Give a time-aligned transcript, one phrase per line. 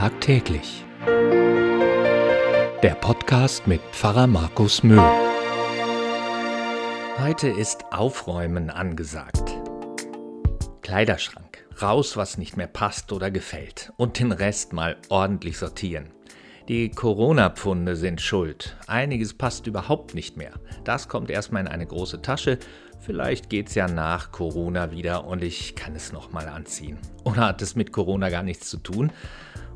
[0.00, 0.86] Tagtäglich.
[2.82, 4.98] Der Podcast mit Pfarrer Markus Mühl.
[7.18, 9.58] Heute ist Aufräumen angesagt.
[10.80, 11.66] Kleiderschrank.
[11.82, 13.92] Raus, was nicht mehr passt oder gefällt.
[13.98, 16.08] Und den Rest mal ordentlich sortieren.
[16.66, 18.78] Die Corona-Pfunde sind schuld.
[18.86, 20.52] Einiges passt überhaupt nicht mehr.
[20.82, 22.58] Das kommt erstmal in eine große Tasche
[23.00, 26.98] Vielleicht geht's ja nach Corona wieder und ich kann es nochmal anziehen.
[27.24, 29.10] Oder hat es mit Corona gar nichts zu tun?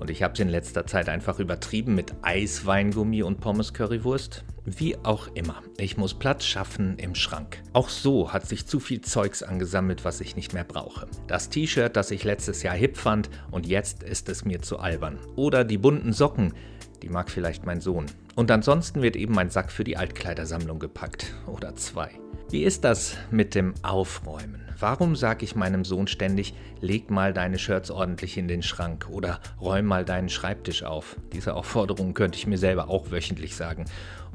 [0.00, 4.44] Und ich habe es in letzter Zeit einfach übertrieben mit Eisweingummi und Pommes Currywurst.
[4.64, 7.62] Wie auch immer, ich muss Platz schaffen im Schrank.
[7.74, 11.06] Auch so hat sich zu viel Zeugs angesammelt, was ich nicht mehr brauche.
[11.26, 15.18] Das T-Shirt, das ich letztes Jahr hip fand und jetzt ist es mir zu albern.
[15.36, 16.54] Oder die bunten Socken,
[17.02, 18.06] die mag vielleicht mein Sohn.
[18.36, 21.34] Und ansonsten wird eben mein Sack für die Altkleidersammlung gepackt.
[21.46, 22.10] Oder zwei.
[22.50, 24.60] Wie ist das mit dem Aufräumen?
[24.80, 29.38] Warum sage ich meinem Sohn ständig, leg mal deine Shirts ordentlich in den Schrank oder
[29.60, 31.14] räum mal deinen Schreibtisch auf?
[31.32, 33.84] Diese Aufforderung könnte ich mir selber auch wöchentlich sagen.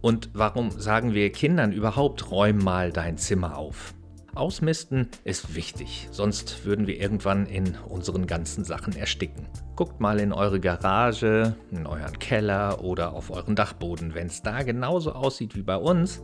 [0.00, 3.92] Und warum sagen wir Kindern überhaupt, räum mal dein Zimmer auf?
[4.34, 9.48] Ausmisten ist wichtig, sonst würden wir irgendwann in unseren ganzen Sachen ersticken.
[9.76, 14.14] Guckt mal in eure Garage, in euren Keller oder auf euren Dachboden.
[14.14, 16.22] Wenn es da genauso aussieht wie bei uns,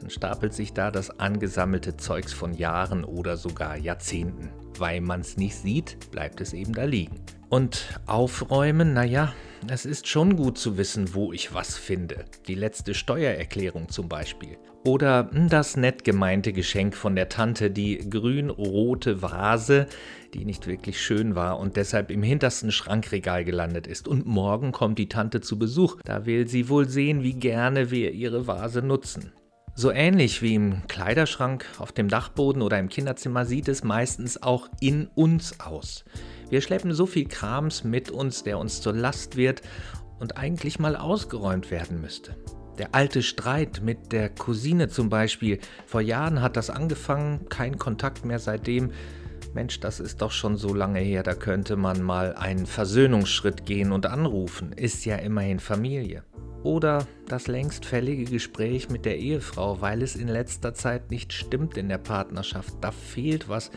[0.00, 4.50] dann stapelt sich da das angesammelte Zeugs von Jahren oder sogar Jahrzehnten.
[4.78, 7.20] Weil man es nicht sieht, bleibt es eben da liegen.
[7.48, 9.32] Und aufräumen, naja,
[9.66, 12.26] es ist schon gut zu wissen, wo ich was finde.
[12.46, 14.58] Die letzte Steuererklärung zum Beispiel.
[14.84, 19.86] Oder hm, das nett gemeinte Geschenk von der Tante, die grün-rote Vase,
[20.34, 24.06] die nicht wirklich schön war und deshalb im hintersten Schrankregal gelandet ist.
[24.06, 25.96] Und morgen kommt die Tante zu Besuch.
[26.04, 29.32] Da will sie wohl sehen, wie gerne wir ihre Vase nutzen.
[29.80, 34.68] So ähnlich wie im Kleiderschrank, auf dem Dachboden oder im Kinderzimmer sieht es meistens auch
[34.80, 36.04] in uns aus.
[36.50, 39.62] Wir schleppen so viel Krams mit uns, der uns zur Last wird
[40.18, 42.34] und eigentlich mal ausgeräumt werden müsste.
[42.76, 48.24] Der alte Streit mit der Cousine zum Beispiel, vor Jahren hat das angefangen, kein Kontakt
[48.24, 48.90] mehr seitdem.
[49.54, 53.92] Mensch, das ist doch schon so lange her, da könnte man mal einen Versöhnungsschritt gehen
[53.92, 56.24] und anrufen, ist ja immerhin Familie.
[56.62, 61.76] Oder das längst fällige Gespräch mit der Ehefrau, weil es in letzter Zeit nicht stimmt
[61.76, 62.74] in der Partnerschaft.
[62.80, 63.70] Da fehlt was,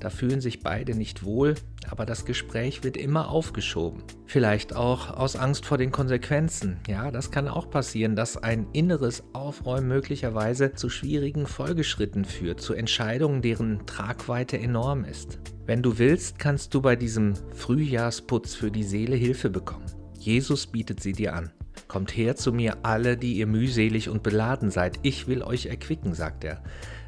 [0.00, 1.54] da fühlen sich beide nicht wohl,
[1.90, 4.02] aber das Gespräch wird immer aufgeschoben.
[4.24, 6.78] Vielleicht auch aus Angst vor den Konsequenzen.
[6.88, 12.72] Ja, das kann auch passieren, dass ein inneres Aufräumen möglicherweise zu schwierigen Folgeschritten führt, zu
[12.72, 15.38] Entscheidungen, deren Tragweite enorm ist.
[15.66, 19.86] Wenn du willst, kannst du bei diesem Frühjahrsputz für die Seele Hilfe bekommen.
[20.18, 21.52] Jesus bietet sie dir an.
[21.90, 26.14] Kommt her zu mir alle, die ihr mühselig und beladen seid, ich will euch erquicken,
[26.14, 26.62] sagt er.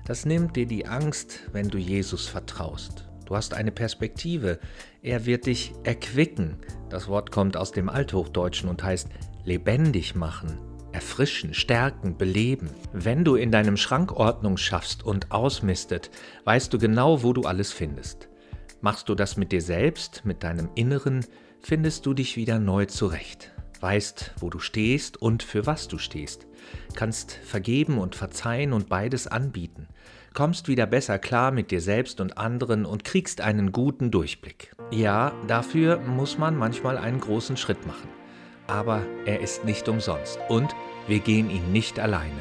[0.05, 3.09] Das nimmt dir die Angst, wenn du Jesus vertraust.
[3.25, 4.59] Du hast eine Perspektive,
[5.01, 6.57] er wird dich erquicken.
[6.91, 9.07] Das Wort kommt aus dem Althochdeutschen und heißt
[9.45, 10.59] lebendig machen,
[10.91, 12.69] erfrischen, stärken, beleben.
[12.93, 16.11] Wenn du in deinem Schrank Ordnung schaffst und ausmistet,
[16.43, 18.29] weißt du genau, wo du alles findest.
[18.81, 21.25] Machst du das mit dir selbst, mit deinem Inneren,
[21.61, 23.52] findest du dich wieder neu zurecht
[23.83, 26.47] weißt, wo du stehst und für was du stehst,
[26.95, 29.89] kannst vergeben und verzeihen und beides anbieten,
[30.35, 34.75] kommst wieder besser klar mit dir selbst und anderen und kriegst einen guten Durchblick.
[34.91, 38.09] Ja, dafür muss man manchmal einen großen Schritt machen.
[38.67, 40.75] Aber er ist nicht umsonst und
[41.09, 42.41] wir gehen ihn nicht alleine.